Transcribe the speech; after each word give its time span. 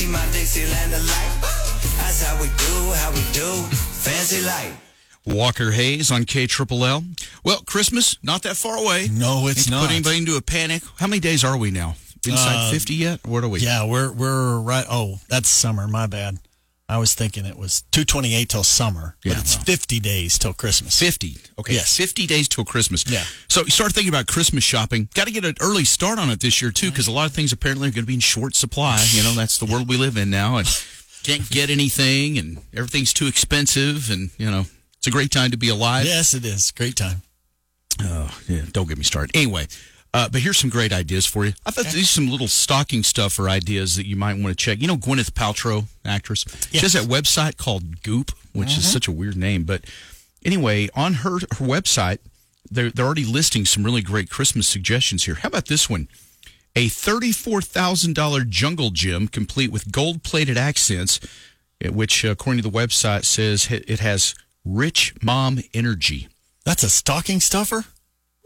She 0.00 0.06
my 0.06 0.24
Dixieland 0.32 0.92
delight. 0.92 1.30
That's 1.98 2.22
how 2.22 2.40
we 2.40 2.48
do, 2.48 2.92
how 2.94 3.10
we 3.10 3.20
do. 3.32 3.50
Fancy 4.00 4.40
light. 4.40 4.72
Walker 5.26 5.72
Hayes 5.72 6.10
on 6.10 6.24
K 6.24 6.46
Triple 6.46 6.86
L. 6.86 7.04
Well, 7.44 7.60
Christmas 7.66 8.16
not 8.22 8.42
that 8.44 8.56
far 8.56 8.78
away. 8.78 9.08
No, 9.12 9.46
it's 9.48 9.66
Ain't 9.66 9.70
not. 9.70 9.82
Put 9.82 9.90
anybody 9.94 10.16
into 10.18 10.36
a 10.36 10.40
panic. 10.40 10.82
How 10.96 11.06
many 11.06 11.20
days 11.20 11.44
are 11.44 11.58
we 11.58 11.70
now? 11.70 11.96
Inside 12.26 12.68
Uh, 12.68 12.70
fifty 12.70 12.94
yet? 12.94 13.26
What 13.26 13.44
are 13.44 13.48
we? 13.48 13.60
Yeah, 13.60 13.84
we're 13.86 14.10
we're 14.10 14.58
right. 14.60 14.86
Oh, 14.88 15.18
that's 15.28 15.50
summer. 15.50 15.86
My 15.86 16.06
bad. 16.06 16.38
I 16.90 16.98
was 16.98 17.14
thinking 17.14 17.46
it 17.46 17.56
was 17.56 17.82
228 17.92 18.48
till 18.48 18.64
summer, 18.64 19.16
but 19.22 19.32
Yeah. 19.32 19.38
it's 19.38 19.54
50 19.54 20.00
days 20.00 20.38
till 20.38 20.52
Christmas. 20.52 20.98
Fifty. 20.98 21.36
Okay. 21.58 21.74
Yes. 21.74 21.96
Fifty 21.96 22.26
days 22.26 22.48
till 22.48 22.64
Christmas. 22.64 23.04
Yeah. 23.06 23.24
So 23.48 23.60
you 23.62 23.70
start 23.70 23.92
thinking 23.92 24.08
about 24.12 24.26
Christmas 24.26 24.64
shopping. 24.64 25.08
Got 25.14 25.26
to 25.28 25.32
get 25.32 25.44
an 25.44 25.54
early 25.60 25.84
start 25.84 26.18
on 26.18 26.30
it 26.30 26.40
this 26.40 26.60
year 26.60 26.72
too, 26.72 26.90
because 26.90 27.06
a 27.06 27.12
lot 27.12 27.26
of 27.26 27.32
things 27.32 27.52
apparently 27.52 27.88
are 27.88 27.92
going 27.92 28.02
to 28.02 28.06
be 28.06 28.14
in 28.14 28.20
short 28.20 28.56
supply. 28.56 28.98
You 29.12 29.22
know, 29.22 29.32
that's 29.34 29.58
the 29.58 29.66
world 29.66 29.88
we 29.88 29.96
live 29.96 30.16
in 30.16 30.30
now, 30.30 30.56
and 30.56 30.66
can't 31.22 31.48
get 31.50 31.70
anything, 31.70 32.38
and 32.38 32.58
everything's 32.74 33.12
too 33.12 33.26
expensive, 33.28 34.10
and 34.10 34.30
you 34.38 34.50
know, 34.50 34.66
it's 34.98 35.06
a 35.06 35.10
great 35.12 35.30
time 35.30 35.52
to 35.52 35.56
be 35.56 35.68
alive. 35.68 36.06
Yes, 36.06 36.34
it 36.34 36.44
is. 36.44 36.72
Great 36.72 36.96
time. 36.96 37.22
Oh, 38.02 38.30
yeah. 38.48 38.62
Don't 38.72 38.88
get 38.88 38.98
me 38.98 39.04
started. 39.04 39.30
Anyway, 39.36 39.68
uh, 40.12 40.28
but 40.28 40.40
here's 40.40 40.58
some 40.58 40.70
great 40.70 40.92
ideas 40.92 41.24
for 41.24 41.44
you. 41.44 41.52
I 41.64 41.70
thought 41.70 41.86
these 41.86 42.02
are 42.02 42.06
some 42.06 42.30
little 42.30 42.48
stocking 42.48 43.02
stuffer 43.02 43.48
ideas 43.48 43.96
that 43.96 44.06
you 44.06 44.16
might 44.16 44.34
want 44.34 44.48
to 44.48 44.54
check. 44.54 44.80
You 44.80 44.88
know, 44.88 44.96
Gwyneth 44.96 45.30
Paltrow, 45.32 45.86
actress, 46.04 46.44
she 46.72 46.78
has 46.78 46.94
that 46.94 47.04
website 47.04 47.56
called 47.56 48.02
Goop, 48.02 48.32
which 48.52 48.76
is 48.76 48.90
such 48.90 49.06
a 49.06 49.12
weird 49.12 49.36
name. 49.36 49.62
But 49.64 49.84
anyway, 50.44 50.88
on 50.96 51.14
her, 51.14 51.34
her 51.38 51.64
website, 51.64 52.18
they're, 52.68 52.90
they're 52.90 53.06
already 53.06 53.24
listing 53.24 53.64
some 53.64 53.84
really 53.84 54.02
great 54.02 54.30
Christmas 54.30 54.66
suggestions 54.66 55.24
here. 55.24 55.36
How 55.36 55.48
about 55.48 55.66
this 55.66 55.88
one? 55.88 56.08
A 56.74 56.86
$34,000 56.86 58.48
jungle 58.48 58.90
gym 58.90 59.28
complete 59.28 59.70
with 59.70 59.92
gold 59.92 60.22
plated 60.22 60.56
accents, 60.56 61.20
eh, 61.80 61.88
which, 61.88 62.24
according 62.24 62.62
to 62.62 62.68
the 62.68 62.76
website, 62.76 63.24
says 63.24 63.68
it 63.70 64.00
has 64.00 64.34
rich 64.64 65.14
mom 65.22 65.60
energy. 65.72 66.28
That's 66.64 66.82
a 66.82 66.90
stocking 66.90 67.40
stuffer. 67.40 67.84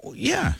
Well, 0.00 0.14
yeah. 0.14 0.54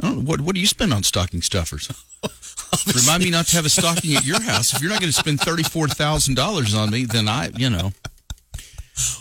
I 0.00 0.06
don't 0.06 0.16
know. 0.16 0.22
What, 0.22 0.40
what 0.40 0.54
do 0.54 0.60
you 0.60 0.66
spend 0.66 0.92
on 0.92 1.02
stocking 1.02 1.42
stuffers? 1.42 1.90
Remind 2.94 3.22
me 3.22 3.30
not 3.30 3.46
to 3.48 3.56
have 3.56 3.66
a 3.66 3.68
stocking 3.68 4.16
at 4.16 4.24
your 4.24 4.40
house. 4.40 4.74
If 4.74 4.80
you're 4.80 4.90
not 4.90 5.00
going 5.00 5.12
to 5.12 5.18
spend 5.18 5.40
$34,000 5.40 6.78
on 6.78 6.90
me, 6.90 7.04
then 7.04 7.28
I, 7.28 7.50
you 7.56 7.68
know. 7.68 7.92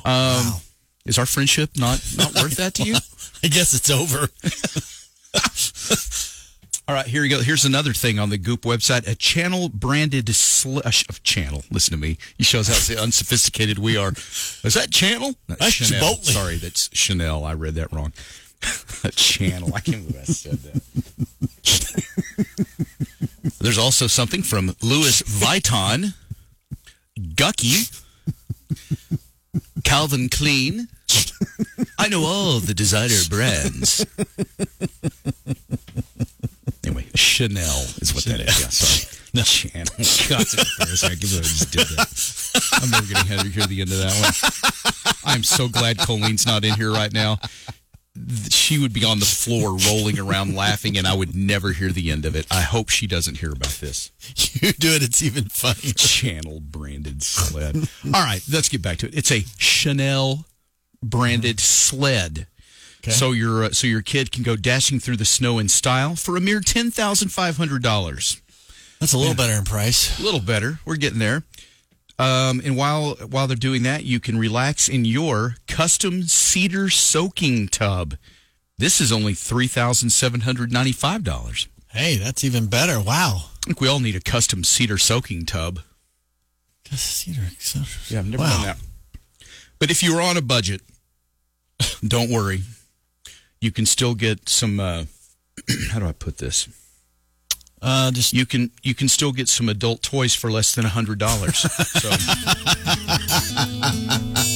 Um, 0.06 0.62
Is 1.06 1.18
our 1.18 1.26
friendship 1.26 1.72
not, 1.76 2.02
not 2.18 2.36
worth 2.36 2.56
that 2.58 2.76
to 2.76 2.84
you? 2.84 2.96
I 3.44 3.48
guess 3.48 3.74
it's 3.74 3.90
over. 3.90 4.28
All 6.88 6.96
right, 6.96 7.06
here 7.06 7.22
we 7.22 7.30
go. 7.30 7.42
Here's 7.42 7.66
another 7.66 7.94
thing 7.94 8.18
on 8.18 8.32
the 8.32 8.38
Goop 8.38 8.64
website. 8.64 9.08
A 9.08 9.14
channel 9.14 9.70
branded 9.70 10.34
slush 10.34 11.08
of 11.08 11.22
channel. 11.22 11.64
Listen 11.70 11.92
to 11.92 12.00
me. 12.00 12.18
He 12.36 12.44
shows 12.44 12.68
how 12.68 13.04
unsophisticated 13.04 13.78
we 13.78 13.96
are. 13.96 14.12
Is 14.64 14.74
that 14.74 14.90
channel? 14.90 15.36
That's 15.48 15.72
Chanel. 15.72 16.16
Chipotle. 16.16 16.26
Sorry, 16.26 16.56
that's 16.56 16.90
Chanel. 16.92 17.46
I 17.46 17.54
read 17.54 17.76
that 17.76 17.94
wrong. 17.94 18.12
a 19.04 19.12
channel. 19.12 19.74
I 19.76 19.80
can't 19.80 20.08
believe 20.08 20.22
I 20.22 20.26
said 20.26 20.60
that. 20.60 20.82
There's 23.60 23.78
also 23.78 24.08
something 24.08 24.42
from 24.44 24.76
Louis 24.82 25.22
Vuitton, 25.24 26.14
Gucci, 27.18 28.04
Calvin 29.84 30.30
Klein. 30.30 30.88
I 31.98 32.08
know 32.08 32.24
all 32.24 32.60
the 32.60 32.74
designer 32.74 33.16
brands. 33.30 34.06
Anyway, 36.86 37.06
Chanel 37.16 37.86
is 38.02 38.14
what 38.16 38.24
that 38.26 38.40
is. 38.40 38.62
Yeah, 38.62 38.70
sorry. 38.70 39.16
No. 39.34 39.44
Channel. 39.44 39.94
God. 40.30 40.42
I 40.42 40.64
can't 40.64 40.90
I 41.12 41.16
just 41.16 41.72
did 41.72 41.88
that. 41.88 42.80
I'm 42.82 42.90
never 42.90 43.14
going 43.14 43.44
to 43.44 43.50
hear 43.50 43.68
the 43.68 43.82
end 43.82 43.92
of 43.92 43.98
that 44.00 44.14
one. 44.16 45.14
I'm 45.24 45.44
so 45.44 45.68
glad 45.68 46.00
Colleen's 46.00 46.48
not 46.48 46.64
in 46.64 46.74
here 46.74 46.92
right 46.92 47.14
now. 47.14 47.38
She 48.50 48.78
would 48.78 48.94
be 48.94 49.04
on 49.06 49.20
the 49.20 49.26
floor 49.26 49.78
rolling 49.88 50.20
around 50.20 50.56
laughing, 50.56 50.98
and 50.98 51.08
I 51.08 51.16
would 51.16 51.36
never 51.36 51.72
hear 51.72 51.90
the 51.90 52.12
end 52.12 52.26
of 52.26 52.36
it. 52.36 52.46
I 52.52 52.62
hope 52.62 52.90
she 52.90 53.08
doesn't 53.08 53.38
hear 53.38 53.52
about 53.52 53.78
this 53.80 54.12
You 54.62 54.72
do 54.74 54.90
it. 54.94 55.04
It's 55.04 55.22
even 55.22 55.46
funny. 55.46 55.94
channel 55.94 56.60
branded 56.60 57.24
sled. 57.24 57.88
All 58.06 58.12
right, 58.24 58.42
let's 58.52 58.70
get 58.70 58.82
back 58.82 58.98
to 59.00 59.08
it. 59.08 59.16
It's 59.16 59.32
a 59.32 59.44
Chanel 59.58 60.46
branded 61.02 61.60
sled. 61.60 62.48
Okay. 63.02 63.12
So 63.12 63.32
your 63.32 63.66
uh, 63.66 63.72
so 63.72 63.88
your 63.88 64.02
kid 64.02 64.32
can 64.32 64.44
go 64.44 64.56
dashing 64.56 65.00
through 65.00 65.18
the 65.18 65.26
snow 65.26 65.58
in 65.58 65.70
style 65.70 66.16
for 66.16 66.36
a 66.36 66.42
mere 66.42 66.60
ten 66.60 66.92
thousand 66.92 67.30
five 67.30 67.58
hundred 67.58 67.82
dollars. 67.82 68.42
That's 69.00 69.14
a 69.14 69.18
little 69.18 69.36
better 69.36 69.54
in 69.54 69.64
price. 69.64 70.20
A 70.20 70.24
little 70.24 70.42
better. 70.42 70.80
We're 70.86 70.98
getting 70.98 71.20
there. 71.20 71.44
Um, 72.20 72.62
and 72.66 72.76
while 72.76 73.16
while 73.16 73.48
they're 73.48 73.56
doing 73.56 73.84
that, 73.84 74.04
you 74.04 74.20
can 74.20 74.38
relax 74.38 74.88
in 74.90 75.06
your 75.06 75.56
custom 75.68 76.24
cedar 76.24 76.90
soaking 76.90 77.70
tub. 77.70 78.16
This 78.78 79.00
is 79.02 79.12
only 79.12 79.34
three 79.34 79.68
thousand 79.68 80.10
seven 80.12 80.42
hundred 80.42 80.72
ninety 80.72 80.92
five 80.92 81.24
dollars. 81.24 81.68
Hey, 81.88 82.18
that's 82.18 82.44
even 82.44 82.68
better. 82.68 83.00
Wow. 83.00 83.46
I 83.46 83.66
think 83.66 83.82
we 83.82 83.88
all 83.88 84.00
need 84.00 84.16
a 84.16 84.20
custom 84.20 84.64
cedar 84.64 84.98
soaking 84.98 85.46
tub. 85.46 85.80
Cedar. 86.92 87.42
Yeah, 88.10 88.20
I've 88.20 88.28
never 88.28 88.44
Wow. 88.44 88.50
done 88.50 88.66
that. 88.66 88.78
But 89.80 89.90
if 89.92 90.02
you're 90.04 90.22
on 90.22 90.38
a 90.38 90.42
budget, 90.42 90.82
don't 92.06 92.30
worry. 92.30 92.64
You 93.62 93.72
can 93.72 93.86
still 93.86 94.14
get 94.16 94.50
some. 94.50 94.80
Uh, 94.80 95.06
how 95.92 96.00
do 96.00 96.06
I 96.08 96.12
put 96.14 96.38
this? 96.40 96.68
Uh, 97.82 98.12
just 98.12 98.34
You 98.34 98.46
can 98.46 98.72
you 98.84 98.94
can 98.94 99.08
still 99.08 99.32
get 99.32 99.48
some 99.48 99.70
adult 99.70 100.02
toys 100.04 100.36
for 100.36 100.52
less 100.52 100.76
than 100.76 100.86
a 100.86 100.90
hundred 100.90 101.18
dollars. 101.20 101.60
So 101.60 102.10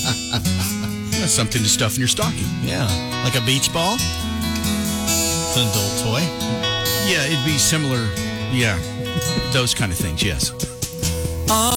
that's 0.04 1.32
something 1.32 1.62
to 1.62 1.70
stuff 1.70 1.94
in 1.96 2.00
your 2.00 2.08
stocking. 2.08 2.46
yeah, 2.64 2.88
like 3.24 3.36
a 3.36 3.46
beach 3.46 3.72
ball. 3.74 3.96
It's 3.96 5.58
an 5.58 5.68
adult 5.70 6.00
toy. 6.04 6.22
Yeah, 7.08 7.26
it'd 7.26 7.46
be 7.46 7.58
similar. 7.58 8.10
Yeah, 8.52 8.78
those 9.52 9.74
kind 9.74 9.92
of 9.92 9.98
things. 9.98 10.22
Yes. 10.24 10.52